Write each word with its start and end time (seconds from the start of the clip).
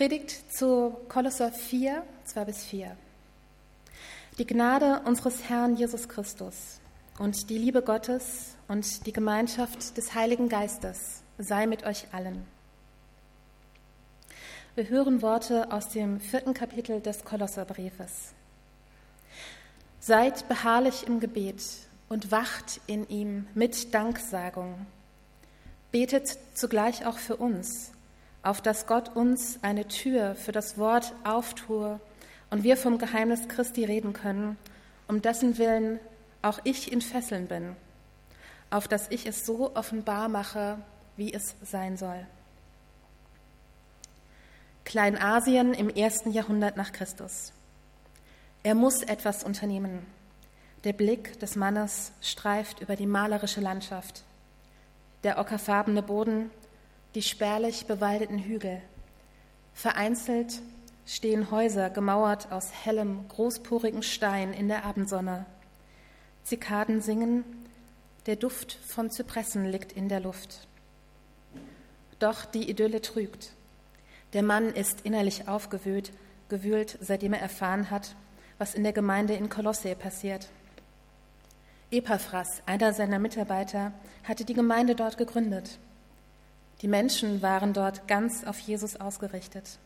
Predigt 0.00 0.50
zu 0.50 0.96
Kolosser 1.10 1.52
4, 1.52 2.02
2 2.24 2.44
bis 2.46 2.64
4. 2.64 2.96
Die 4.38 4.46
Gnade 4.46 5.02
unseres 5.04 5.50
Herrn 5.50 5.76
Jesus 5.76 6.08
Christus 6.08 6.80
und 7.18 7.50
die 7.50 7.58
Liebe 7.58 7.82
Gottes 7.82 8.56
und 8.66 9.04
die 9.04 9.12
Gemeinschaft 9.12 9.98
des 9.98 10.14
Heiligen 10.14 10.48
Geistes 10.48 11.20
sei 11.36 11.66
mit 11.66 11.84
euch 11.84 12.06
allen. 12.12 12.46
Wir 14.74 14.88
hören 14.88 15.20
Worte 15.20 15.70
aus 15.70 15.90
dem 15.90 16.18
vierten 16.18 16.54
Kapitel 16.54 17.02
des 17.02 17.22
Kolosserbriefes. 17.22 18.32
Seid 19.98 20.48
beharrlich 20.48 21.06
im 21.06 21.20
Gebet 21.20 21.62
und 22.08 22.32
wacht 22.32 22.80
in 22.86 23.06
ihm 23.10 23.46
mit 23.52 23.92
Danksagung. 23.92 24.86
Betet 25.92 26.38
zugleich 26.54 27.04
auch 27.04 27.18
für 27.18 27.36
uns, 27.36 27.92
auf 28.42 28.60
dass 28.60 28.86
Gott 28.86 29.14
uns 29.16 29.58
eine 29.62 29.86
Tür 29.86 30.34
für 30.34 30.52
das 30.52 30.78
Wort 30.78 31.12
auftue 31.24 32.00
und 32.50 32.62
wir 32.62 32.76
vom 32.76 32.98
Geheimnis 32.98 33.48
Christi 33.48 33.84
reden 33.84 34.12
können, 34.12 34.56
um 35.08 35.22
dessen 35.22 35.58
Willen 35.58 36.00
auch 36.42 36.60
ich 36.64 36.90
in 36.90 37.02
Fesseln 37.02 37.46
bin, 37.46 37.76
auf 38.70 38.88
dass 38.88 39.10
ich 39.10 39.26
es 39.26 39.44
so 39.44 39.74
offenbar 39.74 40.28
mache, 40.28 40.78
wie 41.16 41.32
es 41.32 41.54
sein 41.62 41.96
soll. 41.96 42.26
Kleinasien 44.84 45.74
im 45.74 45.88
ersten 45.88 46.32
Jahrhundert 46.32 46.76
nach 46.76 46.92
Christus. 46.92 47.52
Er 48.62 48.74
muss 48.74 49.02
etwas 49.02 49.44
unternehmen. 49.44 50.06
Der 50.84 50.92
Blick 50.92 51.38
des 51.40 51.56
Mannes 51.56 52.12
streift 52.22 52.80
über 52.80 52.96
die 52.96 53.06
malerische 53.06 53.60
Landschaft. 53.60 54.24
Der 55.22 55.38
ockerfarbene 55.38 56.02
Boden, 56.02 56.50
die 57.14 57.22
spärlich 57.22 57.86
bewaldeten 57.86 58.38
Hügel. 58.38 58.80
Vereinzelt 59.74 60.60
stehen 61.06 61.50
Häuser 61.50 61.90
gemauert 61.90 62.52
aus 62.52 62.70
hellem, 62.84 63.26
großporigen 63.28 64.02
Stein 64.02 64.52
in 64.52 64.68
der 64.68 64.84
Abendsonne. 64.84 65.46
Zikaden 66.44 67.00
singen, 67.00 67.44
der 68.26 68.36
Duft 68.36 68.72
von 68.72 69.10
Zypressen 69.10 69.64
liegt 69.66 69.92
in 69.92 70.08
der 70.08 70.20
Luft. 70.20 70.68
Doch 72.18 72.44
die 72.44 72.68
Idylle 72.68 73.00
trügt. 73.00 73.52
Der 74.32 74.42
Mann 74.42 74.68
ist 74.68 75.00
innerlich 75.02 75.48
aufgewühlt, 75.48 76.12
gewühlt, 76.48 76.98
seitdem 77.00 77.32
er 77.32 77.40
erfahren 77.40 77.90
hat, 77.90 78.14
was 78.58 78.74
in 78.74 78.84
der 78.84 78.92
Gemeinde 78.92 79.34
in 79.34 79.48
Kolosse 79.48 79.94
passiert. 79.94 80.48
Epaphras, 81.90 82.62
einer 82.66 82.92
seiner 82.92 83.18
Mitarbeiter, 83.18 83.92
hatte 84.22 84.44
die 84.44 84.54
Gemeinde 84.54 84.94
dort 84.94 85.18
gegründet. 85.18 85.78
Die 86.82 86.88
Menschen 86.88 87.42
waren 87.42 87.72
dort 87.72 88.08
ganz 88.08 88.44
auf 88.44 88.58
Jesus 88.58 88.96
ausgerichtet. 88.96 89.78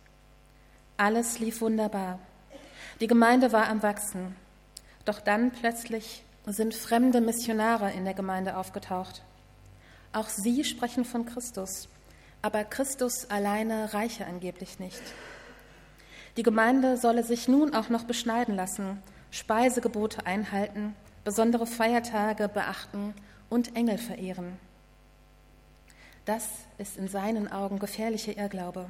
Alles 0.96 1.40
lief 1.40 1.60
wunderbar. 1.60 2.20
Die 3.00 3.08
Gemeinde 3.08 3.52
war 3.52 3.68
am 3.68 3.82
Wachsen. 3.82 4.36
Doch 5.04 5.20
dann 5.20 5.50
plötzlich 5.50 6.22
sind 6.46 6.74
fremde 6.74 7.20
Missionare 7.20 7.90
in 7.92 8.04
der 8.04 8.14
Gemeinde 8.14 8.56
aufgetaucht. 8.56 9.22
Auch 10.12 10.28
sie 10.28 10.62
sprechen 10.62 11.04
von 11.04 11.26
Christus, 11.26 11.88
aber 12.42 12.62
Christus 12.62 13.28
alleine 13.28 13.92
reiche 13.92 14.26
angeblich 14.26 14.78
nicht. 14.78 15.02
Die 16.36 16.42
Gemeinde 16.44 16.96
solle 16.96 17.24
sich 17.24 17.48
nun 17.48 17.74
auch 17.74 17.88
noch 17.88 18.04
beschneiden 18.04 18.54
lassen, 18.54 19.02
Speisegebote 19.30 20.26
einhalten, 20.26 20.94
besondere 21.24 21.66
Feiertage 21.66 22.48
beachten 22.48 23.14
und 23.50 23.74
Engel 23.74 23.98
verehren. 23.98 24.58
Das 26.25 26.48
ist 26.78 26.97
in 26.97 27.08
seinen 27.08 27.50
Augen 27.50 27.78
gefährlicher 27.78 28.36
Irrglaube. 28.36 28.86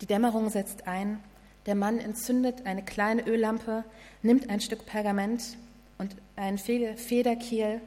Die 0.00 0.06
Dämmerung 0.06 0.50
setzt 0.50 0.86
ein, 0.86 1.22
der 1.66 1.74
Mann 1.74 1.98
entzündet 1.98 2.66
eine 2.66 2.84
kleine 2.84 3.26
Öllampe, 3.26 3.84
nimmt 4.22 4.50
ein 4.50 4.60
Stück 4.60 4.86
Pergament 4.86 5.56
und 5.98 6.14
ein 6.36 6.58
Federkiel 6.58 7.80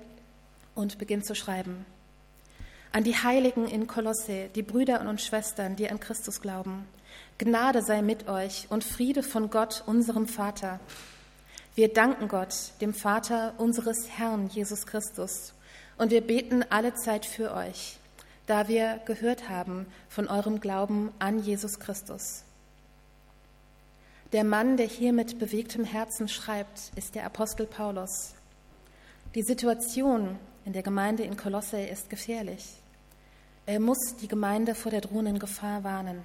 und 0.76 0.98
beginnt 0.98 1.26
zu 1.26 1.36
schreiben 1.36 1.86
an 2.92 3.04
die 3.04 3.16
Heiligen 3.16 3.68
in 3.68 3.88
Kolosse, 3.88 4.50
die 4.56 4.64
Brüder 4.64 5.08
und 5.08 5.22
Schwestern, 5.22 5.76
die 5.76 5.90
an 5.90 6.00
Christus 6.00 6.42
glauben. 6.42 6.88
Gnade 7.38 7.82
sei 7.84 8.02
mit 8.02 8.28
euch 8.28 8.68
und 8.70 8.84
Friede 8.84 9.24
von 9.24 9.50
Gott, 9.50 9.84
unserem 9.86 10.28
Vater. 10.28 10.80
Wir 11.76 11.94
danken 11.94 12.28
Gott, 12.28 12.54
dem 12.82 12.94
Vater 12.94 13.54
unseres 13.58 14.10
Herrn 14.10 14.48
Jesus 14.48 14.86
Christus, 14.86 15.54
und 15.98 16.12
wir 16.12 16.22
beten 16.22 16.64
alle 16.70 16.94
Zeit 16.96 17.26
für 17.26 17.54
euch, 17.54 17.99
da 18.50 18.68
wir 18.68 19.00
gehört 19.06 19.48
haben 19.48 19.86
von 20.08 20.28
eurem 20.28 20.60
Glauben 20.60 21.12
an 21.20 21.38
Jesus 21.38 21.80
Christus. 21.80 22.44
Der 24.32 24.44
Mann, 24.44 24.76
der 24.76 24.88
hier 24.88 25.14
mit 25.14 25.38
bewegtem 25.38 25.84
Herzen 25.84 26.28
schreibt, 26.28 26.92
ist 26.96 27.14
der 27.14 27.26
Apostel 27.26 27.68
Paulus. 27.68 28.34
Die 29.36 29.44
Situation 29.44 30.40
in 30.66 30.74
der 30.74 30.82
Gemeinde 30.82 31.22
in 31.24 31.38
Kolosse 31.38 31.80
ist 31.80 32.10
gefährlich. 32.10 32.66
Er 33.68 33.80
muss 33.80 34.16
die 34.20 34.28
Gemeinde 34.28 34.74
vor 34.74 34.90
der 34.90 35.02
drohenden 35.02 35.38
Gefahr 35.38 35.84
warnen. 35.84 36.24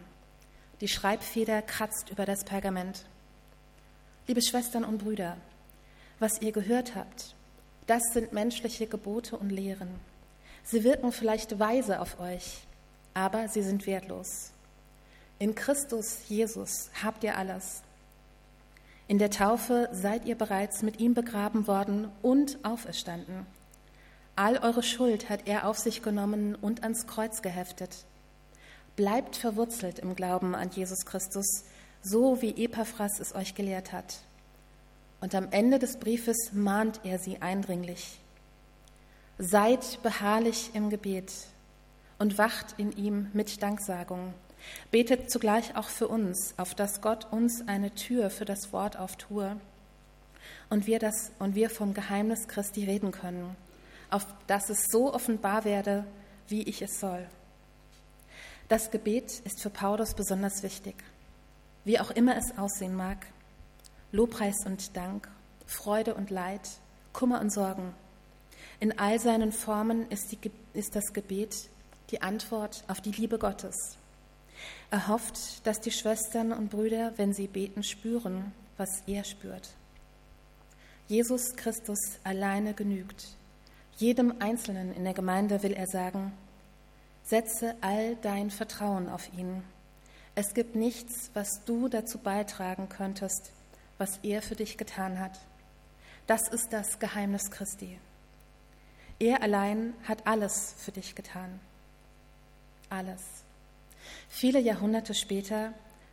Die 0.81 0.89
Schreibfeder 0.89 1.61
kratzt 1.61 2.09
über 2.09 2.25
das 2.25 2.43
Pergament. 2.45 3.05
Liebe 4.27 4.41
Schwestern 4.41 4.85
und 4.85 4.97
Brüder, 4.97 5.37
was 6.21 6.41
ihr 6.41 6.53
gehört 6.53 6.95
habt, 6.95 7.35
das 7.87 8.03
sind 8.15 8.33
menschliche 8.33 8.87
Gebote 8.87 9.37
und 9.37 9.51
Lehren. 9.51 10.13
Sie 10.64 10.82
wirken 10.82 11.12
vielleicht 11.12 11.58
weise 11.58 12.00
auf 12.00 12.19
euch, 12.19 12.64
aber 13.12 13.48
sie 13.48 13.62
sind 13.62 13.86
wertlos. 13.86 14.50
In 15.38 15.54
Christus 15.54 16.20
Jesus 16.28 16.91
habt 17.02 17.22
ihr 17.22 17.36
alles. 17.36 17.82
In 19.06 19.19
der 19.19 19.30
Taufe 19.30 19.91
seid 19.92 20.25
ihr 20.25 20.36
bereits 20.36 20.82
mit 20.82 20.98
ihm 20.98 21.12
begraben 21.12 21.66
worden 21.66 22.08
und 22.22 22.58
auferstanden. 22.64 23.47
All 24.36 24.56
eure 24.58 24.82
Schuld 24.82 25.28
hat 25.28 25.47
er 25.47 25.69
auf 25.69 25.78
sich 25.78 26.02
genommen 26.02 26.54
und 26.54 26.82
ans 26.82 27.06
Kreuz 27.06 27.42
geheftet. 27.42 28.04
Bleibt 28.96 29.36
verwurzelt 29.36 29.98
im 29.98 30.16
Glauben 30.16 30.54
an 30.54 30.70
Jesus 30.70 31.04
Christus, 31.04 31.64
so 32.02 32.41
wie 32.41 32.64
Epaphras 32.64 33.20
es 33.20 33.34
euch 33.34 33.54
gelehrt 33.54 33.92
hat. 33.92 34.16
Und 35.20 35.34
am 35.34 35.48
Ende 35.50 35.78
des 35.78 35.98
Briefes 35.98 36.52
mahnt 36.52 37.00
er 37.04 37.19
sie 37.19 37.42
eindringlich. 37.42 38.19
Seid 39.39 40.03
beharrlich 40.03 40.71
im 40.75 40.91
Gebet 40.91 41.33
und 42.19 42.39
wacht 42.39 42.75
in 42.78 42.93
ihm 42.93 43.28
mit 43.33 43.62
Danksagung. 43.62 44.34
Betet 44.91 45.31
zugleich 45.31 45.77
auch 45.77 45.89
für 45.89 46.09
uns, 46.09 46.55
auf 46.56 46.75
dass 46.75 47.00
Gott 47.00 47.31
uns 47.33 47.67
eine 47.67 47.94
Tür 47.94 48.31
für 48.31 48.44
das 48.44 48.73
Wort 48.73 48.97
auftue 48.97 49.56
und 50.71 50.87
wir, 50.87 50.99
das, 50.99 51.33
und 51.39 51.55
wir 51.55 51.69
vom 51.69 51.94
Geheimnis 51.94 52.49
Christi 52.49 52.84
reden 52.84 53.11
können 53.11 53.56
auf 54.15 54.27
dass 54.47 54.71
es 54.71 54.87
so 54.91 55.12
offenbar 55.12 55.65
werde, 55.65 56.05
wie 56.47 56.62
ich 56.62 56.83
es 56.83 57.00
soll. 57.00 57.27
Das 58.69 58.93
Gebet 58.93 59.41
ist 59.41 59.61
für 59.61 59.71
Paulus 59.71 60.15
besonders 60.15 60.62
wichtig, 60.62 60.94
wie 61.84 61.99
auch 61.99 62.12
immer 62.12 62.37
es 62.37 62.56
aussehen 62.56 62.94
mag. 62.94 63.27
Lobpreis 64.12 64.65
und 64.65 64.97
Dank, 64.97 65.28
Freude 65.67 66.15
und 66.15 66.31
Leid, 66.31 66.61
Kummer 67.12 67.41
und 67.41 67.53
Sorgen. 67.53 67.93
In 68.81 68.99
all 68.99 69.19
seinen 69.19 69.53
Formen 69.53 70.09
ist, 70.11 70.33
die, 70.33 70.51
ist 70.73 70.95
das 70.95 71.12
Gebet 71.12 71.69
die 72.11 72.23
Antwort 72.23 72.85
auf 72.89 73.01
die 73.01 73.12
Liebe 73.12 73.39
Gottes. 73.39 73.97
Er 74.91 75.09
hofft, 75.09 75.67
dass 75.67 75.81
die 75.81 75.91
Schwestern 75.91 76.53
und 76.53 76.71
Brüder, 76.71 77.12
wenn 77.17 77.33
sie 77.33 77.47
beten, 77.47 77.83
spüren, 77.83 78.53
was 78.77 79.03
er 79.07 79.25
spürt. 79.25 79.71
Jesus 81.09 81.57
Christus 81.57 81.99
alleine 82.25 82.75
genügt. 82.75 83.27
Jedem 83.97 84.35
Einzelnen 84.41 84.95
in 84.95 85.05
der 85.05 85.15
Gemeinde 85.15 85.62
will 85.62 85.73
er 85.73 85.87
sagen, 85.87 86.33
setze 87.25 87.75
all 87.81 88.17
dein 88.17 88.51
Vertrauen 88.51 89.09
auf 89.09 89.33
ihn. 89.37 89.62
Es 90.35 90.55
gibt 90.55 90.75
nichts, 90.75 91.31
was 91.35 91.65
du 91.65 91.88
dazu 91.88 92.19
beitragen 92.19 92.88
könntest, 92.88 93.50
was 93.99 94.19
er 94.23 94.43
für 94.43 94.56
dich 94.56 94.77
getan 94.77 95.20
hat. 95.20 95.38
Das 96.27 96.49
ist 96.49 96.73
das 96.73 96.99
Geheimnis 96.99 97.50
Christi. 97.50 97.99
Er 99.19 99.43
allein 99.43 99.94
hat 100.05 100.26
alles 100.26 100.75
für 100.78 100.93
dich 100.93 101.14
getan. 101.14 101.61
Alles. 102.90 103.22
Viele 104.28 104.58
Jahrhunderte 104.58 105.14
später 105.14 105.72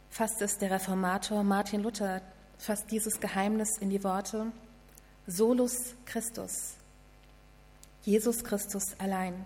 fasst 0.09 0.41
es 0.41 0.57
der 0.57 0.71
Reformator 0.71 1.43
Martin 1.43 1.81
Luther, 1.81 2.21
fasst 2.57 2.91
dieses 2.91 3.19
Geheimnis 3.19 3.77
in 3.79 3.89
die 3.89 4.03
Worte 4.03 4.51
Solus 5.27 5.95
Christus, 6.05 6.75
Jesus 8.03 8.43
Christus 8.43 8.95
allein. 8.99 9.45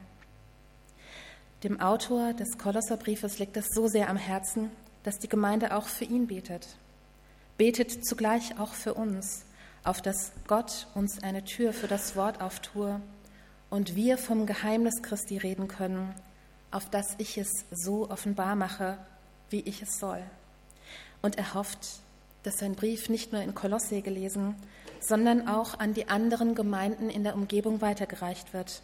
Dem 1.63 1.79
Autor 1.79 2.33
des 2.33 2.57
Kolosserbriefes 2.57 3.39
liegt 3.39 3.57
es 3.57 3.69
so 3.73 3.87
sehr 3.87 4.09
am 4.09 4.17
Herzen, 4.17 4.69
dass 5.03 5.19
die 5.19 5.29
Gemeinde 5.29 5.75
auch 5.75 5.87
für 5.87 6.05
ihn 6.05 6.27
betet. 6.27 6.67
Betet 7.57 8.05
zugleich 8.05 8.59
auch 8.59 8.73
für 8.73 8.93
uns, 8.93 9.45
auf 9.83 10.01
dass 10.01 10.31
Gott 10.47 10.87
uns 10.93 11.23
eine 11.23 11.43
Tür 11.43 11.73
für 11.73 11.87
das 11.87 12.15
Wort 12.15 12.41
auftue 12.41 13.01
und 13.75 13.97
wir 13.97 14.17
vom 14.17 14.45
Geheimnis 14.45 15.01
Christi 15.01 15.37
reden 15.37 15.67
können, 15.67 16.15
auf 16.71 16.89
dass 16.89 17.15
ich 17.17 17.37
es 17.37 17.49
so 17.71 18.09
offenbar 18.09 18.55
mache, 18.55 18.97
wie 19.49 19.59
ich 19.59 19.81
es 19.81 19.99
soll. 19.99 20.23
und 21.21 21.37
er 21.37 21.55
hofft, 21.55 21.99
dass 22.43 22.59
sein 22.59 22.75
Brief 22.75 23.09
nicht 23.09 23.33
nur 23.33 23.41
in 23.41 23.53
Kolosse 23.53 24.01
gelesen, 24.01 24.55
sondern 25.01 25.49
auch 25.49 25.77
an 25.77 25.93
die 25.93 26.07
anderen 26.07 26.55
Gemeinden 26.55 27.09
in 27.09 27.25
der 27.25 27.35
Umgebung 27.35 27.81
weitergereicht 27.81 28.53
wird. 28.53 28.81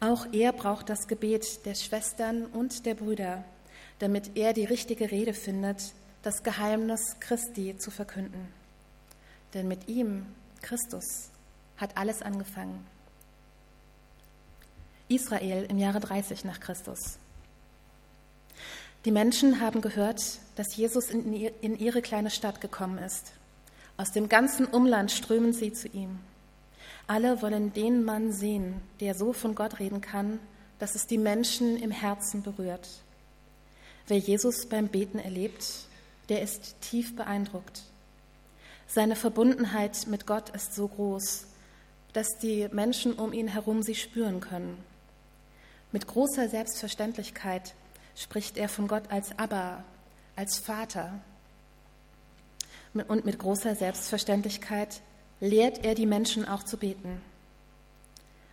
Auch 0.00 0.26
er 0.32 0.52
braucht 0.52 0.88
das 0.88 1.06
Gebet 1.06 1.66
der 1.66 1.74
Schwestern 1.74 2.46
und 2.46 2.86
der 2.86 2.94
Brüder, 2.94 3.44
damit 3.98 4.34
er 4.34 4.54
die 4.54 4.64
richtige 4.64 5.10
Rede 5.10 5.34
findet, 5.34 5.92
das 6.22 6.42
Geheimnis 6.42 7.16
Christi 7.20 7.76
zu 7.76 7.90
verkünden. 7.90 8.48
Denn 9.52 9.68
mit 9.68 9.88
ihm, 9.88 10.24
Christus, 10.62 11.28
hat 11.76 11.98
alles 11.98 12.22
angefangen. 12.22 12.86
Israel 15.08 15.66
im 15.68 15.78
Jahre 15.78 16.00
30 16.00 16.44
nach 16.44 16.60
Christus. 16.60 17.18
Die 19.04 19.10
Menschen 19.10 19.60
haben 19.60 19.80
gehört, 19.80 20.20
dass 20.56 20.76
Jesus 20.76 21.10
in 21.10 21.78
ihre 21.78 22.02
kleine 22.02 22.30
Stadt 22.30 22.60
gekommen 22.60 22.98
ist. 22.98 23.32
Aus 23.96 24.12
dem 24.12 24.28
ganzen 24.28 24.66
Umland 24.66 25.10
strömen 25.10 25.52
sie 25.52 25.72
zu 25.72 25.88
ihm. 25.88 26.18
Alle 27.06 27.40
wollen 27.42 27.72
den 27.72 28.04
Mann 28.04 28.32
sehen, 28.32 28.80
der 29.00 29.14
so 29.14 29.32
von 29.32 29.54
Gott 29.54 29.78
reden 29.78 30.00
kann, 30.00 30.38
dass 30.78 30.94
es 30.94 31.06
die 31.06 31.18
Menschen 31.18 31.76
im 31.76 31.90
Herzen 31.90 32.42
berührt. 32.42 32.88
Wer 34.06 34.18
Jesus 34.18 34.66
beim 34.66 34.88
Beten 34.88 35.18
erlebt, 35.18 35.64
der 36.28 36.42
ist 36.42 36.76
tief 36.80 37.16
beeindruckt. 37.16 37.82
Seine 38.86 39.16
Verbundenheit 39.16 40.06
mit 40.06 40.26
Gott 40.26 40.50
ist 40.50 40.74
so 40.74 40.88
groß, 40.88 41.46
dass 42.12 42.38
die 42.38 42.68
Menschen 42.72 43.14
um 43.14 43.32
ihn 43.32 43.48
herum 43.48 43.82
sie 43.82 43.94
spüren 43.94 44.40
können. 44.40 44.78
Mit 45.90 46.06
großer 46.06 46.48
Selbstverständlichkeit 46.48 47.74
spricht 48.14 48.58
er 48.58 48.68
von 48.68 48.88
Gott 48.88 49.10
als 49.10 49.38
Abba, 49.38 49.84
als 50.36 50.58
Vater. 50.58 51.20
Und 52.92 53.24
mit 53.24 53.38
großer 53.38 53.74
Selbstverständlichkeit 53.74 55.00
lehrt 55.40 55.84
er 55.84 55.94
die 55.94 56.06
Menschen 56.06 56.46
auch 56.46 56.62
zu 56.62 56.76
beten. 56.76 57.22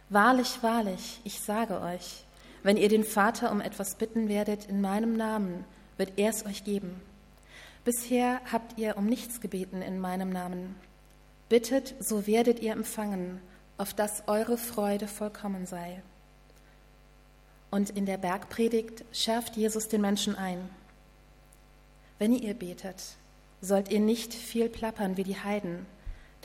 Wahrlich, 0.09 0.61
wahrlich, 0.61 1.19
ich 1.23 1.41
sage 1.41 1.81
euch, 1.81 2.25
wenn 2.63 2.77
ihr 2.77 2.89
den 2.89 3.03
Vater 3.03 3.51
um 3.51 3.59
etwas 3.59 3.95
bitten 3.95 4.29
werdet 4.29 4.65
in 4.65 4.81
meinem 4.81 5.17
Namen, 5.17 5.65
wird 5.97 6.13
er 6.17 6.29
es 6.29 6.45
euch 6.45 6.63
geben. 6.63 7.01
Bisher 7.83 8.41
habt 8.51 8.77
ihr 8.77 8.97
um 8.97 9.07
nichts 9.07 9.41
gebeten 9.41 9.81
in 9.81 9.99
meinem 9.99 10.29
Namen. 10.29 10.75
Bittet, 11.49 11.95
so 11.99 12.25
werdet 12.25 12.59
ihr 12.59 12.71
empfangen, 12.71 13.39
auf 13.77 13.93
dass 13.93 14.27
eure 14.27 14.57
Freude 14.57 15.07
vollkommen 15.07 15.65
sei. 15.65 16.01
Und 17.75 17.89
in 17.89 18.05
der 18.05 18.15
Bergpredigt 18.15 19.03
schärft 19.11 19.57
Jesus 19.57 19.89
den 19.89 19.99
Menschen 19.99 20.33
ein. 20.37 20.69
Wenn 22.19 22.31
ihr 22.31 22.53
betet, 22.53 23.03
sollt 23.59 23.91
ihr 23.91 23.99
nicht 23.99 24.33
viel 24.33 24.69
plappern 24.69 25.17
wie 25.17 25.25
die 25.25 25.37
Heiden, 25.37 25.85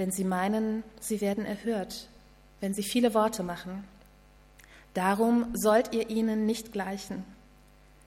denn 0.00 0.10
sie 0.10 0.24
meinen, 0.24 0.82
sie 0.98 1.20
werden 1.20 1.46
erhört, 1.46 2.08
wenn 2.58 2.74
sie 2.74 2.82
viele 2.82 3.14
Worte 3.14 3.44
machen. 3.44 3.84
Darum 4.92 5.54
sollt 5.54 5.94
ihr 5.94 6.10
ihnen 6.10 6.46
nicht 6.46 6.72
gleichen, 6.72 7.22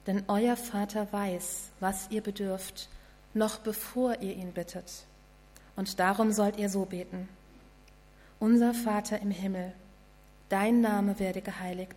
denn 0.06 0.24
euer 0.28 0.58
Vater 0.58 1.10
weiß, 1.10 1.70
was 1.80 2.10
ihr 2.10 2.20
bedürft, 2.20 2.90
noch 3.32 3.58
bevor 3.58 4.20
ihr 4.20 4.36
ihn 4.36 4.52
bittet. 4.52 5.06
Und 5.76 5.98
darum 5.98 6.30
sollt 6.30 6.58
ihr 6.58 6.68
so 6.68 6.84
beten. 6.84 7.30
Unser 8.38 8.74
Vater 8.74 9.18
im 9.22 9.30
Himmel, 9.30 9.72
dein 10.50 10.82
Name 10.82 11.18
werde 11.18 11.40
geheiligt, 11.40 11.96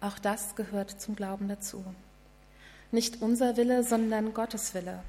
Auch 0.00 0.18
das 0.18 0.54
gehört 0.56 1.00
zum 1.00 1.16
Glauben 1.16 1.48
dazu. 1.48 1.84
Nicht 2.92 3.22
unser 3.22 3.56
Wille, 3.56 3.82
sondern 3.82 4.34
Gottes 4.34 4.74
Wille. 4.74 5.00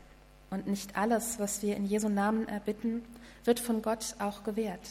Und 0.50 0.68
nicht 0.68 0.96
alles, 0.96 1.40
was 1.40 1.62
wir 1.62 1.76
in 1.76 1.86
Jesu 1.86 2.10
Namen 2.10 2.48
erbitten, 2.48 3.04
wird 3.44 3.60
von 3.60 3.82
Gott 3.82 4.16
auch 4.20 4.44
gewährt. 4.44 4.88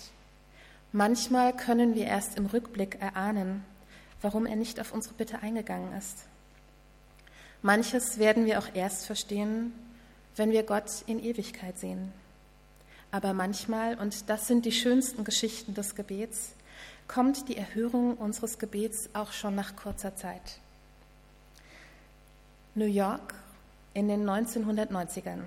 Manchmal 0.92 1.54
können 1.54 1.94
wir 1.94 2.06
erst 2.06 2.36
im 2.36 2.46
Rückblick 2.46 3.00
erahnen, 3.00 3.64
warum 4.22 4.46
er 4.46 4.56
nicht 4.56 4.80
auf 4.80 4.92
unsere 4.92 5.14
Bitte 5.14 5.42
eingegangen 5.42 5.92
ist. 5.96 6.24
Manches 7.62 8.18
werden 8.18 8.46
wir 8.46 8.58
auch 8.58 8.68
erst 8.74 9.06
verstehen, 9.06 9.72
wenn 10.36 10.50
wir 10.50 10.62
Gott 10.62 11.02
in 11.06 11.22
Ewigkeit 11.22 11.78
sehen. 11.78 12.12
Aber 13.10 13.32
manchmal, 13.32 13.98
und 13.98 14.28
das 14.28 14.46
sind 14.46 14.64
die 14.64 14.72
schönsten 14.72 15.24
Geschichten 15.24 15.74
des 15.74 15.94
Gebets, 15.94 16.52
kommt 17.08 17.48
die 17.48 17.56
Erhörung 17.56 18.16
unseres 18.16 18.58
Gebets 18.58 19.08
auch 19.12 19.32
schon 19.32 19.54
nach 19.54 19.76
kurzer 19.76 20.16
Zeit. 20.16 20.58
New 22.74 22.86
York 22.86 23.34
in 23.94 24.08
den 24.08 24.28
1990ern. 24.28 25.40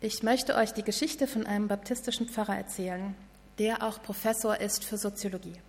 Ich 0.00 0.22
möchte 0.22 0.54
euch 0.56 0.72
die 0.72 0.82
Geschichte 0.82 1.26
von 1.26 1.46
einem 1.46 1.68
baptistischen 1.68 2.28
Pfarrer 2.28 2.56
erzählen, 2.56 3.14
der 3.58 3.82
auch 3.82 4.02
Professor 4.02 4.60
ist 4.60 4.84
für 4.84 4.96
Soziologie. 4.96 5.60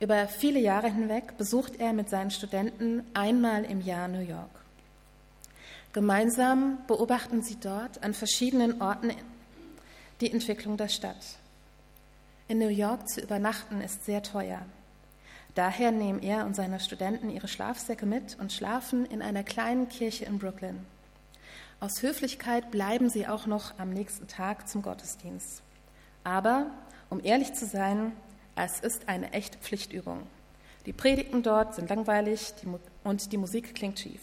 Über 0.00 0.26
viele 0.28 0.58
Jahre 0.60 0.90
hinweg 0.90 1.36
besucht 1.36 1.76
er 1.78 1.92
mit 1.92 2.08
seinen 2.08 2.30
Studenten 2.30 3.04
einmal 3.12 3.64
im 3.64 3.82
Jahr 3.82 4.08
New 4.08 4.20
York. 4.20 4.50
Gemeinsam 5.92 6.78
beobachten 6.86 7.42
sie 7.42 7.56
dort 7.60 8.02
an 8.02 8.14
verschiedenen 8.14 8.80
Orten 8.80 9.12
die 10.20 10.32
Entwicklung 10.32 10.76
der 10.76 10.88
Stadt. 10.88 11.39
In 12.50 12.58
New 12.58 12.66
York 12.66 13.08
zu 13.08 13.20
übernachten 13.20 13.80
ist 13.80 14.04
sehr 14.04 14.24
teuer. 14.24 14.60
Daher 15.54 15.92
nehmen 15.92 16.20
er 16.20 16.46
und 16.46 16.56
seine 16.56 16.80
Studenten 16.80 17.30
ihre 17.30 17.46
Schlafsäcke 17.46 18.06
mit 18.06 18.36
und 18.40 18.52
schlafen 18.52 19.06
in 19.06 19.22
einer 19.22 19.44
kleinen 19.44 19.88
Kirche 19.88 20.24
in 20.24 20.40
Brooklyn. 20.40 20.84
Aus 21.78 22.02
Höflichkeit 22.02 22.72
bleiben 22.72 23.08
sie 23.08 23.28
auch 23.28 23.46
noch 23.46 23.78
am 23.78 23.90
nächsten 23.90 24.26
Tag 24.26 24.68
zum 24.68 24.82
Gottesdienst. 24.82 25.62
Aber, 26.24 26.66
um 27.08 27.20
ehrlich 27.22 27.54
zu 27.54 27.66
sein, 27.66 28.10
es 28.56 28.80
ist 28.80 29.08
eine 29.08 29.32
echte 29.32 29.58
Pflichtübung. 29.58 30.26
Die 30.86 30.92
Predigten 30.92 31.44
dort 31.44 31.76
sind 31.76 31.88
langweilig 31.88 32.52
und 33.04 33.30
die 33.30 33.38
Musik 33.38 33.76
klingt 33.76 34.00
schief. 34.00 34.22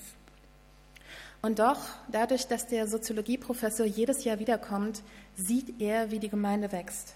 Und 1.42 1.60
doch, 1.60 1.80
dadurch, 2.12 2.46
dass 2.46 2.68
der 2.68 2.90
Soziologieprofessor 2.90 3.86
jedes 3.86 4.26
Jahr 4.26 4.40
wiederkommt, 4.40 5.02
sieht 5.38 5.80
er, 5.80 6.12
wie 6.12 6.20
die 6.20 6.28
Gemeinde 6.28 6.74
wächst. 6.74 7.14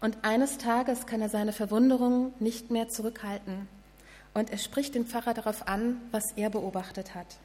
Und 0.00 0.18
eines 0.22 0.58
Tages 0.58 1.06
kann 1.06 1.20
er 1.20 1.28
seine 1.28 1.52
Verwunderung 1.52 2.32
nicht 2.40 2.70
mehr 2.70 2.88
zurückhalten. 2.88 3.68
Und 4.34 4.50
er 4.50 4.58
spricht 4.58 4.94
den 4.94 5.06
Pfarrer 5.06 5.34
darauf 5.34 5.68
an, 5.68 6.00
was 6.10 6.32
er 6.36 6.50
beobachtet 6.50 7.14
hat. 7.14 7.38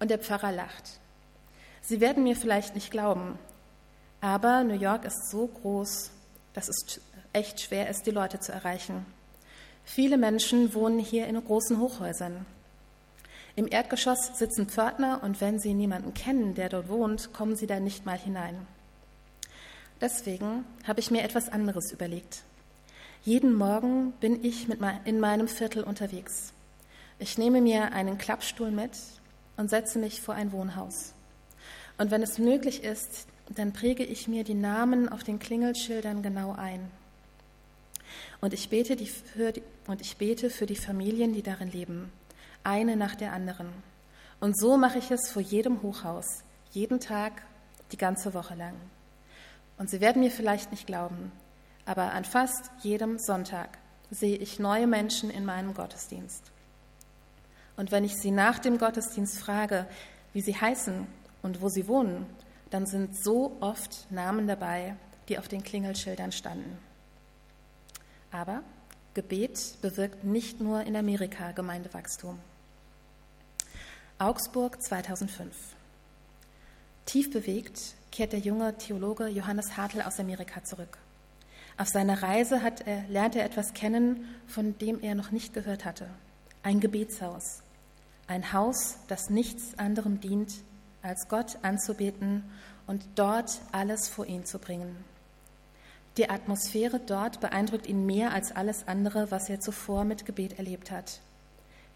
Und 0.00 0.10
der 0.10 0.18
Pfarrer 0.18 0.52
lacht. 0.52 1.00
Sie 1.80 2.00
werden 2.00 2.24
mir 2.24 2.34
vielleicht 2.34 2.74
nicht 2.74 2.90
glauben, 2.90 3.38
aber 4.20 4.64
New 4.64 4.74
York 4.74 5.04
ist 5.04 5.30
so 5.30 5.46
groß, 5.46 6.10
dass 6.54 6.68
es 6.68 7.00
echt 7.34 7.60
schwer 7.60 7.90
ist, 7.90 8.06
die 8.06 8.10
Leute 8.10 8.40
zu 8.40 8.52
erreichen. 8.52 9.04
Viele 9.84 10.16
Menschen 10.16 10.72
wohnen 10.72 10.98
hier 10.98 11.26
in 11.26 11.44
großen 11.44 11.78
Hochhäusern. 11.78 12.46
Im 13.54 13.68
Erdgeschoss 13.70 14.38
sitzen 14.38 14.66
Pförtner 14.66 15.20
und 15.22 15.40
wenn 15.40 15.58
sie 15.58 15.74
niemanden 15.74 16.14
kennen, 16.14 16.54
der 16.54 16.70
dort 16.70 16.88
wohnt, 16.88 17.34
kommen 17.34 17.54
sie 17.54 17.66
da 17.66 17.78
nicht 17.80 18.06
mal 18.06 18.18
hinein. 18.18 18.66
Deswegen 20.00 20.64
habe 20.86 21.00
ich 21.00 21.10
mir 21.10 21.22
etwas 21.22 21.48
anderes 21.48 21.92
überlegt. 21.92 22.42
Jeden 23.24 23.54
Morgen 23.54 24.12
bin 24.20 24.44
ich 24.44 24.66
in 25.04 25.20
meinem 25.20 25.48
Viertel 25.48 25.82
unterwegs. 25.82 26.52
Ich 27.18 27.38
nehme 27.38 27.60
mir 27.60 27.92
einen 27.92 28.18
Klappstuhl 28.18 28.70
mit 28.70 28.90
und 29.56 29.70
setze 29.70 29.98
mich 29.98 30.20
vor 30.20 30.34
ein 30.34 30.52
Wohnhaus. 30.52 31.14
Und 31.96 32.10
wenn 32.10 32.22
es 32.22 32.38
möglich 32.38 32.82
ist, 32.82 33.26
dann 33.48 33.72
präge 33.72 34.04
ich 34.04 34.26
mir 34.26 34.44
die 34.44 34.54
Namen 34.54 35.08
auf 35.08 35.22
den 35.22 35.38
Klingelschildern 35.38 36.22
genau 36.22 36.52
ein. 36.52 36.90
Und 38.40 38.52
ich 38.52 38.68
bete, 38.68 38.96
die, 38.96 39.06
für 39.06 39.52
die, 39.52 39.62
und 39.86 40.00
ich 40.00 40.16
bete 40.16 40.50
für 40.50 40.66
die 40.66 40.76
Familien, 40.76 41.32
die 41.32 41.42
darin 41.42 41.70
leben, 41.70 42.12
eine 42.62 42.96
nach 42.96 43.14
der 43.14 43.32
anderen. 43.32 43.68
Und 44.40 44.58
so 44.58 44.76
mache 44.76 44.98
ich 44.98 45.10
es 45.10 45.30
vor 45.30 45.42
jedem 45.42 45.82
Hochhaus, 45.82 46.42
jeden 46.72 47.00
Tag, 47.00 47.42
die 47.92 47.96
ganze 47.96 48.34
Woche 48.34 48.54
lang. 48.54 48.74
Und 49.78 49.90
Sie 49.90 50.00
werden 50.00 50.22
mir 50.22 50.30
vielleicht 50.30 50.70
nicht 50.70 50.86
glauben, 50.86 51.32
aber 51.84 52.12
an 52.12 52.24
fast 52.24 52.70
jedem 52.82 53.18
Sonntag 53.18 53.78
sehe 54.10 54.36
ich 54.36 54.58
neue 54.58 54.86
Menschen 54.86 55.30
in 55.30 55.44
meinem 55.44 55.74
Gottesdienst. 55.74 56.50
Und 57.76 57.90
wenn 57.90 58.04
ich 58.04 58.14
sie 58.16 58.30
nach 58.30 58.58
dem 58.58 58.78
Gottesdienst 58.78 59.38
frage, 59.38 59.86
wie 60.32 60.40
sie 60.40 60.54
heißen 60.54 61.06
und 61.42 61.60
wo 61.60 61.68
sie 61.68 61.88
wohnen, 61.88 62.26
dann 62.70 62.86
sind 62.86 63.16
so 63.16 63.56
oft 63.60 64.10
Namen 64.10 64.46
dabei, 64.46 64.96
die 65.28 65.38
auf 65.38 65.48
den 65.48 65.62
Klingelschildern 65.62 66.32
standen. 66.32 66.78
Aber 68.30 68.62
Gebet 69.14 69.76
bewirkt 69.80 70.24
nicht 70.24 70.60
nur 70.60 70.82
in 70.82 70.96
Amerika 70.96 71.52
Gemeindewachstum. 71.52 72.38
Augsburg 74.18 74.80
2005. 74.82 75.54
Tief 77.06 77.30
bewegt 77.30 77.94
kehrt 78.14 78.32
der 78.32 78.38
junge 78.38 78.78
Theologe 78.78 79.26
Johannes 79.26 79.76
Hartl 79.76 80.00
aus 80.00 80.20
Amerika 80.20 80.62
zurück. 80.62 80.98
Auf 81.76 81.88
seiner 81.88 82.22
Reise 82.22 82.60
er, 82.86 83.02
lernt 83.08 83.34
er 83.34 83.44
etwas 83.44 83.74
kennen, 83.74 84.28
von 84.46 84.78
dem 84.78 85.02
er 85.02 85.16
noch 85.16 85.32
nicht 85.32 85.52
gehört 85.52 85.84
hatte. 85.84 86.06
Ein 86.62 86.78
Gebetshaus. 86.78 87.62
Ein 88.28 88.52
Haus, 88.52 88.98
das 89.08 89.30
nichts 89.30 89.76
anderem 89.80 90.20
dient, 90.20 90.52
als 91.02 91.26
Gott 91.28 91.58
anzubeten 91.62 92.44
und 92.86 93.04
dort 93.16 93.60
alles 93.72 94.08
vor 94.08 94.26
ihn 94.26 94.44
zu 94.44 94.60
bringen. 94.60 94.94
Die 96.16 96.30
Atmosphäre 96.30 97.00
dort 97.00 97.40
beeindruckt 97.40 97.88
ihn 97.88 98.06
mehr 98.06 98.32
als 98.32 98.52
alles 98.52 98.86
andere, 98.86 99.32
was 99.32 99.50
er 99.50 99.58
zuvor 99.58 100.04
mit 100.04 100.24
Gebet 100.24 100.56
erlebt 100.56 100.92
hat. 100.92 101.20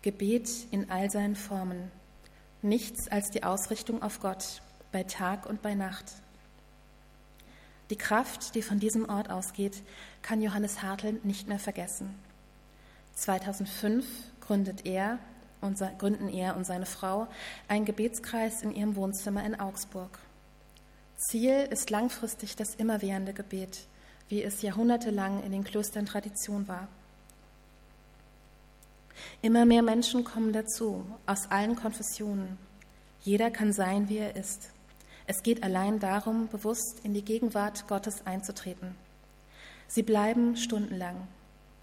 Gebet 0.03 0.51
in 0.73 0.91
all 0.91 1.13
seinen 1.13 1.37
Formen. 1.37 1.93
Nichts 2.61 3.07
als 3.07 3.31
die 3.31 3.45
Ausrichtung 3.45 4.03
auf 4.03 4.19
Gott, 4.19 4.63
bei 4.93 5.03
Tag 5.03 5.47
und 5.47 5.63
bei 5.63 5.75
Nacht. 5.75 6.07
Die 7.91 7.97
Kraft, 7.97 8.55
die 8.55 8.63
von 8.63 8.81
diesem 8.81 9.09
Ort 9.09 9.31
ausgeht, 9.31 9.83
kann 10.23 10.43
Johannes 10.43 10.83
Hartl 10.83 11.21
nicht 11.23 11.49
mehr 11.49 11.59
vergessen. 11.59 12.15
2005 13.15 14.05
gründet 14.41 14.85
er 14.85 15.19
und, 15.61 15.79
gründen 15.99 16.29
er 16.29 16.57
und 16.57 16.65
seine 16.65 16.87
Frau 16.87 17.27
einen 17.67 17.85
Gebetskreis 17.85 18.63
in 18.63 18.73
ihrem 18.73 18.95
Wohnzimmer 18.95 19.45
in 19.45 19.59
Augsburg. 19.59 20.19
Ziel 21.17 21.67
ist 21.71 21.91
langfristig 21.91 22.55
das 22.57 22.75
immerwährende 22.77 23.33
Gebet, 23.33 23.87
wie 24.29 24.43
es 24.43 24.63
jahrhundertelang 24.63 25.43
in 25.43 25.53
den 25.53 25.65
Klöstern 25.65 26.07
Tradition 26.07 26.69
war. 26.69 26.89
Immer 29.43 29.65
mehr 29.65 29.83
Menschen 29.83 30.25
kommen 30.25 30.53
dazu, 30.53 31.05
aus 31.27 31.51
allen 31.51 31.75
Konfessionen. 31.75 32.57
Jeder 33.23 33.51
kann 33.51 33.73
sein, 33.73 34.09
wie 34.09 34.19
er 34.19 34.37
ist. 34.37 34.71
Es 35.31 35.43
geht 35.43 35.63
allein 35.63 35.99
darum, 35.99 36.49
bewusst 36.49 37.01
in 37.03 37.13
die 37.13 37.23
Gegenwart 37.23 37.87
Gottes 37.87 38.27
einzutreten. 38.27 38.95
Sie 39.87 40.03
bleiben 40.03 40.57
stundenlang. 40.57 41.29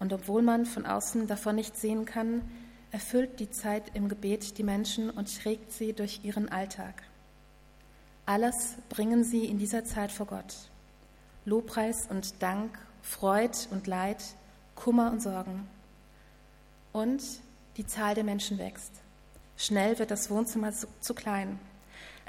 Und 0.00 0.12
obwohl 0.12 0.42
man 0.42 0.66
von 0.66 0.84
außen 0.84 1.28
davon 1.28 1.54
nicht 1.54 1.76
sehen 1.76 2.06
kann, 2.06 2.42
erfüllt 2.90 3.38
die 3.38 3.48
Zeit 3.48 3.94
im 3.94 4.08
Gebet 4.08 4.58
die 4.58 4.64
Menschen 4.64 5.10
und 5.10 5.32
trägt 5.40 5.72
sie 5.72 5.92
durch 5.92 6.24
ihren 6.24 6.48
Alltag. 6.48 7.04
Alles 8.26 8.74
bringen 8.88 9.22
sie 9.22 9.44
in 9.44 9.58
dieser 9.58 9.84
Zeit 9.84 10.10
vor 10.10 10.26
Gott. 10.26 10.56
Lobpreis 11.44 12.08
und 12.10 12.42
Dank, 12.42 12.76
Freud 13.00 13.56
und 13.70 13.86
Leid, 13.86 14.24
Kummer 14.74 15.12
und 15.12 15.22
Sorgen. 15.22 15.68
Und 16.92 17.22
die 17.76 17.86
Zahl 17.86 18.16
der 18.16 18.24
Menschen 18.24 18.58
wächst. 18.58 18.90
Schnell 19.56 20.00
wird 20.00 20.10
das 20.10 20.30
Wohnzimmer 20.30 20.72
zu, 20.72 20.88
zu 20.98 21.14
klein. 21.14 21.60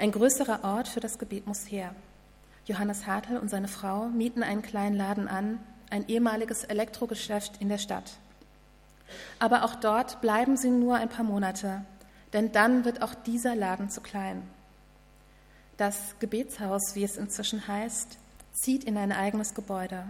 Ein 0.00 0.12
größerer 0.12 0.62
Ort 0.62 0.86
für 0.86 1.00
das 1.00 1.18
Gebet 1.18 1.48
muss 1.48 1.68
her. 1.68 1.92
Johannes 2.66 3.08
Hartl 3.08 3.36
und 3.36 3.50
seine 3.50 3.66
Frau 3.66 4.06
mieten 4.06 4.44
einen 4.44 4.62
kleinen 4.62 4.96
Laden 4.96 5.26
an, 5.26 5.58
ein 5.90 6.06
ehemaliges 6.06 6.62
Elektrogeschäft 6.62 7.60
in 7.60 7.68
der 7.68 7.78
Stadt. 7.78 8.12
Aber 9.40 9.64
auch 9.64 9.74
dort 9.74 10.20
bleiben 10.20 10.56
sie 10.56 10.70
nur 10.70 10.94
ein 10.94 11.08
paar 11.08 11.24
Monate, 11.24 11.84
denn 12.32 12.52
dann 12.52 12.84
wird 12.84 13.02
auch 13.02 13.14
dieser 13.14 13.56
Laden 13.56 13.90
zu 13.90 14.00
klein. 14.00 14.42
Das 15.78 16.14
Gebetshaus, 16.20 16.94
wie 16.94 17.02
es 17.02 17.16
inzwischen 17.16 17.66
heißt, 17.66 18.18
zieht 18.52 18.84
in 18.84 18.96
ein 18.96 19.10
eigenes 19.10 19.54
Gebäude. 19.54 20.04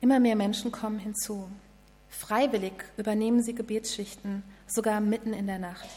Immer 0.00 0.18
mehr 0.18 0.36
Menschen 0.36 0.72
kommen 0.72 0.98
hinzu. 0.98 1.46
Freiwillig 2.08 2.72
übernehmen 2.96 3.42
sie 3.42 3.54
Gebetsschichten, 3.54 4.42
sogar 4.66 5.00
mitten 5.00 5.34
in 5.34 5.46
der 5.46 5.58
Nacht. 5.58 5.88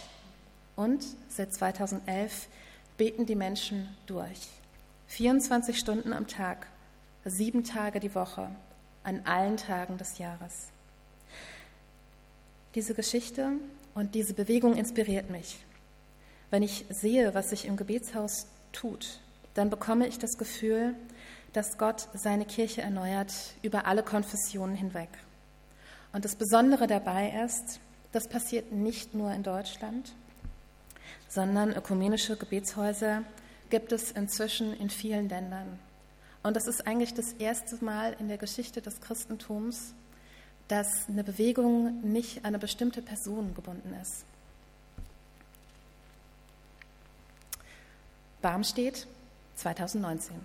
Und 0.75 1.05
seit 1.29 1.53
2011 1.53 2.48
beten 2.97 3.25
die 3.25 3.35
Menschen 3.35 3.89
durch. 4.05 4.47
24 5.07 5.77
Stunden 5.77 6.13
am 6.13 6.27
Tag, 6.27 6.67
sieben 7.25 7.63
Tage 7.63 7.99
die 7.99 8.15
Woche, 8.15 8.49
an 9.03 9.21
allen 9.25 9.57
Tagen 9.57 9.97
des 9.97 10.17
Jahres. 10.17 10.69
Diese 12.73 12.93
Geschichte 12.93 13.51
und 13.93 14.15
diese 14.15 14.33
Bewegung 14.33 14.75
inspiriert 14.75 15.29
mich. 15.29 15.63
Wenn 16.49 16.63
ich 16.63 16.85
sehe, 16.89 17.33
was 17.33 17.49
sich 17.49 17.65
im 17.65 17.77
Gebetshaus 17.77 18.47
tut, 18.71 19.19
dann 19.53 19.69
bekomme 19.69 20.07
ich 20.07 20.19
das 20.19 20.37
Gefühl, 20.37 20.95
dass 21.53 21.77
Gott 21.77 22.09
seine 22.13 22.45
Kirche 22.45 22.81
erneuert 22.81 23.33
über 23.61 23.85
alle 23.85 24.03
Konfessionen 24.03 24.75
hinweg. 24.75 25.09
Und 26.11 26.25
das 26.25 26.35
Besondere 26.35 26.87
dabei 26.87 27.43
ist, 27.45 27.79
das 28.11 28.27
passiert 28.27 28.71
nicht 28.71 29.13
nur 29.13 29.31
in 29.31 29.43
Deutschland, 29.43 30.13
sondern 31.36 31.74
ökumenische 31.74 32.38
Gebetshäuser 32.38 33.24
gibt 33.70 33.92
es 33.92 34.12
inzwischen 34.12 34.74
in 34.74 34.89
vielen 34.89 35.27
Ländern. 35.27 35.77
Und 36.44 36.56
das 36.56 36.65
ist 36.65 36.88
eigentlich 36.88 37.13
das 37.13 37.34
erste 37.34 37.84
Mal 37.84 38.15
in 38.20 38.30
der 38.30 38.38
Geschichte 38.38 38.82
des 38.82 39.01
Christentums, 39.01 39.94
dass 40.70 41.10
eine 41.10 41.25
Bewegung 41.25 42.00
nicht 42.10 42.39
an 42.39 42.46
eine 42.46 42.60
bestimmte 42.60 43.01
Person 43.01 43.54
gebunden 43.54 43.94
ist. 44.01 44.24
Barmstedt 48.42 49.06
2019. 49.58 50.38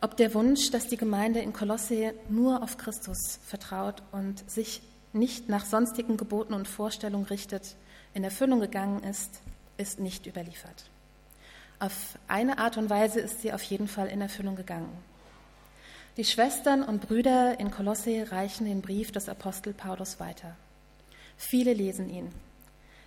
Ob 0.00 0.16
der 0.16 0.34
Wunsch, 0.34 0.72
dass 0.72 0.88
die 0.88 0.96
Gemeinde 0.96 1.38
in 1.40 1.52
Kolosse 1.52 2.14
nur 2.28 2.64
auf 2.64 2.78
Christus 2.78 3.38
vertraut 3.46 4.02
und 4.10 4.48
sich 4.50 4.82
nicht 5.12 5.48
nach 5.48 5.64
sonstigen 5.64 6.16
Geboten 6.16 6.52
und 6.52 6.66
Vorstellungen 6.66 7.26
richtet, 7.26 7.76
in 8.16 8.24
Erfüllung 8.24 8.60
gegangen 8.60 9.02
ist, 9.04 9.42
ist 9.76 10.00
nicht 10.00 10.26
überliefert. 10.26 10.88
Auf 11.78 12.18
eine 12.28 12.56
Art 12.56 12.78
und 12.78 12.88
Weise 12.88 13.20
ist 13.20 13.42
sie 13.42 13.52
auf 13.52 13.62
jeden 13.64 13.88
Fall 13.88 14.08
in 14.08 14.22
Erfüllung 14.22 14.56
gegangen. 14.56 14.90
Die 16.16 16.24
Schwestern 16.24 16.82
und 16.82 17.02
Brüder 17.06 17.60
in 17.60 17.70
Kolosse 17.70 18.32
reichen 18.32 18.64
den 18.64 18.80
Brief 18.80 19.12
des 19.12 19.28
Apostel 19.28 19.74
Paulus 19.74 20.18
weiter. 20.18 20.56
Viele 21.36 21.74
lesen 21.74 22.08
ihn. 22.08 22.32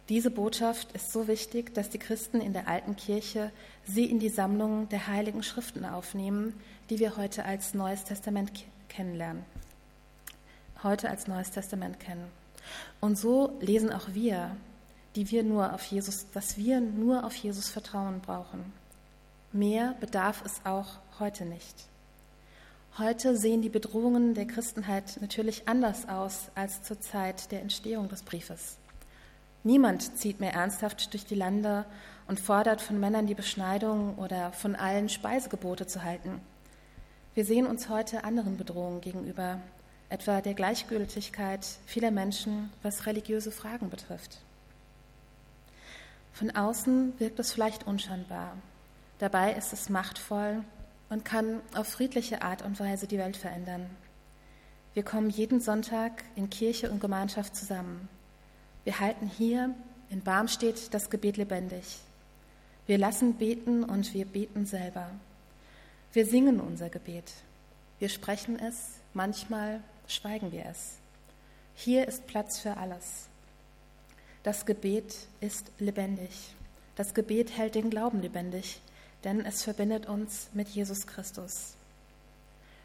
Diese 0.09 0.29
Botschaft 0.29 0.91
ist 0.91 1.11
so 1.11 1.27
wichtig, 1.27 1.73
dass 1.73 1.89
die 1.89 1.97
Christen 1.97 2.39
in 2.39 2.53
der 2.53 2.67
alten 2.67 2.95
Kirche 2.95 3.51
sie 3.85 4.05
in 4.05 4.19
die 4.19 4.29
Sammlung 4.29 4.89
der 4.89 5.07
heiligen 5.07 5.41
Schriften 5.41 5.85
aufnehmen, 5.85 6.53
die 6.91 6.99
wir 6.99 7.17
heute 7.17 7.45
als 7.45 7.73
Neues 7.73 8.03
Testament 8.03 8.51
kennenlernen. 8.89 9.43
Heute 10.83 11.09
als 11.09 11.27
Neues 11.27 11.49
Testament 11.49 11.99
kennen. 11.99 12.25
Und 12.99 13.17
so 13.17 13.57
lesen 13.59 13.91
auch 13.91 14.09
wir 14.13 14.55
die 15.15 15.31
wir 15.31 15.43
nur 15.43 15.73
auf 15.73 15.83
Jesus, 15.85 16.27
dass 16.33 16.57
wir 16.57 16.79
nur 16.81 17.23
auf 17.23 17.35
Jesus 17.35 17.69
Vertrauen 17.69 18.21
brauchen. 18.21 18.73
Mehr 19.51 19.95
bedarf 19.99 20.43
es 20.45 20.61
auch 20.65 20.87
heute 21.19 21.45
nicht. 21.45 21.89
Heute 22.97 23.37
sehen 23.37 23.61
die 23.61 23.69
Bedrohungen 23.69 24.33
der 24.33 24.45
Christenheit 24.45 25.17
natürlich 25.21 25.67
anders 25.67 26.07
aus 26.07 26.49
als 26.53 26.83
zur 26.83 26.99
Zeit 26.99 27.51
der 27.51 27.61
Entstehung 27.61 28.09
des 28.09 28.23
Briefes. 28.23 28.77
Niemand 29.63 30.17
zieht 30.17 30.39
mehr 30.39 30.53
ernsthaft 30.53 31.13
durch 31.13 31.25
die 31.25 31.35
Lande 31.35 31.85
und 32.27 32.39
fordert 32.39 32.81
von 32.81 32.99
Männern 32.99 33.25
die 33.25 33.35
Beschneidung 33.35 34.17
oder 34.17 34.51
von 34.51 34.75
allen 34.75 35.09
Speisegebote 35.09 35.87
zu 35.87 36.03
halten. 36.03 36.41
Wir 37.33 37.45
sehen 37.45 37.67
uns 37.67 37.89
heute 37.89 38.23
anderen 38.23 38.57
Bedrohungen 38.57 39.01
gegenüber, 39.01 39.59
etwa 40.09 40.41
der 40.41 40.53
Gleichgültigkeit 40.53 41.65
vieler 41.85 42.11
Menschen, 42.11 42.71
was 42.83 43.05
religiöse 43.05 43.51
Fragen 43.51 43.89
betrifft. 43.89 44.39
Von 46.39 46.51
außen 46.51 47.19
wirkt 47.19 47.37
es 47.39 47.51
vielleicht 47.51 47.85
unscheinbar. 47.85 48.55
Dabei 49.17 49.55
ist 49.55 49.73
es 49.73 49.89
machtvoll 49.89 50.63
und 51.09 51.25
kann 51.25 51.59
auf 51.75 51.89
friedliche 51.89 52.43
Art 52.43 52.61
und 52.61 52.79
Weise 52.79 53.07
die 53.07 53.17
Welt 53.17 53.35
verändern. 53.35 53.89
Wir 54.93 55.03
kommen 55.03 55.29
jeden 55.29 55.59
Sonntag 55.59 56.23
in 56.37 56.49
Kirche 56.49 56.91
und 56.91 57.01
Gemeinschaft 57.01 57.57
zusammen. 57.57 58.07
Wir 58.85 59.01
halten 59.01 59.27
hier 59.27 59.75
in 60.09 60.21
Barmstedt 60.21 60.93
das 60.93 61.09
Gebet 61.09 61.35
lebendig. 61.35 61.97
Wir 62.87 62.97
lassen 62.97 63.33
beten 63.33 63.83
und 63.83 64.13
wir 64.13 64.23
beten 64.23 64.65
selber. 64.65 65.11
Wir 66.13 66.25
singen 66.25 66.61
unser 66.61 66.87
Gebet. 66.87 67.33
Wir 67.99 68.07
sprechen 68.07 68.57
es, 68.57 68.91
manchmal 69.13 69.81
schweigen 70.07 70.53
wir 70.53 70.67
es. 70.67 70.99
Hier 71.75 72.07
ist 72.07 72.27
Platz 72.27 72.59
für 72.59 72.77
alles. 72.77 73.27
Das 74.49 74.65
Gebet 74.65 75.15
ist 75.41 75.71
lebendig. 75.77 76.55
Das 76.95 77.13
Gebet 77.13 77.55
hält 77.55 77.75
den 77.75 77.91
Glauben 77.91 78.19
lebendig, 78.19 78.81
denn 79.23 79.45
es 79.45 79.61
verbindet 79.61 80.07
uns 80.07 80.49
mit 80.53 80.67
Jesus 80.69 81.05
Christus. 81.05 81.75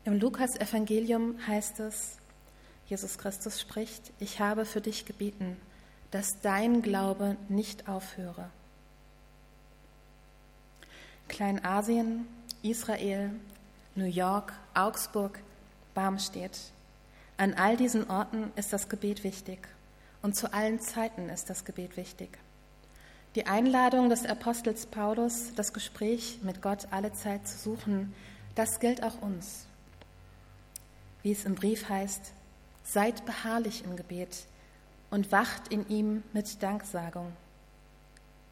Im 0.04 0.20
Lukas-Evangelium 0.20 1.36
heißt 1.46 1.80
es, 1.80 2.18
Jesus 2.86 3.16
Christus 3.16 3.62
spricht, 3.62 4.12
ich 4.20 4.40
habe 4.40 4.66
für 4.66 4.82
dich 4.82 5.06
gebeten, 5.06 5.56
dass 6.10 6.38
dein 6.40 6.82
Glaube 6.82 7.38
nicht 7.48 7.88
aufhöre. 7.88 8.50
Kleinasien, 11.28 12.26
Israel, 12.60 13.30
New 13.94 14.04
York, 14.04 14.52
Augsburg, 14.74 15.40
Barmstedt. 15.94 16.60
An 17.38 17.54
all 17.54 17.78
diesen 17.78 18.10
Orten 18.10 18.52
ist 18.54 18.74
das 18.74 18.90
Gebet 18.90 19.24
wichtig 19.24 19.73
und 20.24 20.34
zu 20.34 20.54
allen 20.54 20.80
Zeiten 20.80 21.28
ist 21.28 21.50
das 21.50 21.66
Gebet 21.66 21.98
wichtig. 21.98 22.38
Die 23.34 23.46
Einladung 23.46 24.08
des 24.08 24.24
Apostels 24.24 24.86
Paulus, 24.86 25.52
das 25.54 25.74
Gespräch 25.74 26.38
mit 26.40 26.62
Gott 26.62 26.88
alle 26.90 27.12
Zeit 27.12 27.46
zu 27.46 27.58
suchen, 27.58 28.14
das 28.54 28.80
gilt 28.80 29.02
auch 29.02 29.20
uns. 29.20 29.66
Wie 31.22 31.30
es 31.30 31.44
im 31.44 31.54
Brief 31.54 31.90
heißt, 31.90 32.32
seid 32.84 33.26
beharrlich 33.26 33.84
im 33.84 33.96
Gebet 33.96 34.46
und 35.10 35.30
wacht 35.30 35.68
in 35.68 35.86
ihm 35.90 36.22
mit 36.32 36.62
Danksagung. 36.62 37.30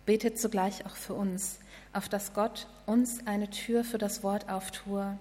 Betet 0.05 0.39
zugleich 0.39 0.85
auch 0.85 0.97
für 0.97 1.15
uns, 1.15 1.59
auf 1.95 2.07
dass 2.07 2.35
Gott 2.35 2.67
uns 2.85 3.27
eine 3.27 3.49
Tür 3.49 3.83
für 3.83 3.99
das 3.99 4.23
Wort 4.23 4.51
auftue 4.51 5.17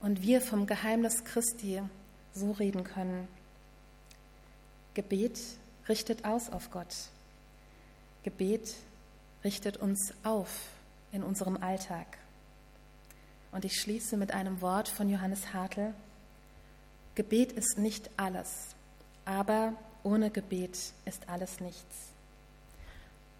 und 0.00 0.20
wir 0.20 0.42
vom 0.42 0.66
Geheimnis 0.66 1.24
Christi 1.24 1.80
so 2.34 2.50
reden 2.52 2.84
können. 2.84 3.28
Gebet 4.92 5.38
richtet 5.88 6.24
aus 6.24 6.50
auf 6.50 6.70
Gott. 6.70 6.94
Gebet 8.22 8.74
richtet 9.44 9.76
uns 9.76 10.12
auf 10.24 10.50
in 11.12 11.22
unserem 11.22 11.56
Alltag. 11.62 12.06
Und 13.52 13.64
ich 13.64 13.80
schließe 13.80 14.16
mit 14.16 14.32
einem 14.32 14.60
Wort 14.60 14.88
von 14.88 15.08
Johannes 15.08 15.54
Hartl. 15.54 15.94
Gebet 17.14 17.52
ist 17.52 17.78
nicht 17.78 18.10
alles, 18.16 18.74
aber 19.24 19.72
ohne 20.02 20.30
Gebet 20.30 20.76
ist 21.04 21.28
alles 21.28 21.60
nichts. 21.60 21.96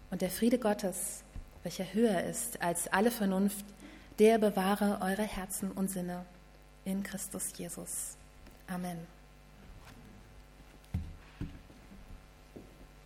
Und 0.09 0.21
der 0.21 0.31
Friede 0.31 0.57
Gottes, 0.57 1.23
welcher 1.63 1.93
höher 1.93 2.23
ist 2.23 2.61
als 2.61 2.87
alle 2.87 3.11
Vernunft, 3.11 3.65
der 4.19 4.37
bewahre 4.39 4.99
eure 5.01 5.23
Herzen 5.23 5.71
und 5.71 5.89
Sinne 5.89 6.25
in 6.85 7.03
Christus 7.03 7.51
Jesus. 7.57 8.15
Amen. 8.67 9.16